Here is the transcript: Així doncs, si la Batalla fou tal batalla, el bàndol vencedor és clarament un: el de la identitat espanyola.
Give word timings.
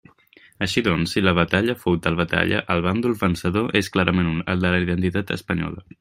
Així 0.65 0.81
doncs, 0.85 1.11
si 1.15 1.21
la 1.25 1.33
Batalla 1.39 1.75
fou 1.83 1.99
tal 2.05 2.17
batalla, 2.21 2.63
el 2.75 2.81
bàndol 2.85 3.13
vencedor 3.19 3.77
és 3.81 3.91
clarament 3.97 4.31
un: 4.31 4.41
el 4.55 4.65
de 4.65 4.73
la 4.77 4.81
identitat 4.87 5.35
espanyola. 5.37 5.85